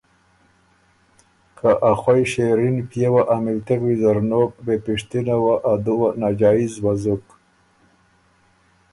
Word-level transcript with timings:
که 1.57 1.69
ا 1.89 1.91
خوئ 2.01 2.21
شېرِن 2.31 2.75
پئے 2.89 3.07
وه 3.13 3.23
ا 3.33 3.35
مِلتِغ 3.43 3.79
ویزر 3.85 4.17
نوک 4.29 4.51
بې 4.65 4.75
پِشتِنه 4.83 5.35
وه 5.43 5.55
ا 5.71 5.73
دُوه 5.85 6.09
ناجائز 6.21 6.73
وزُک۔ 6.83 7.23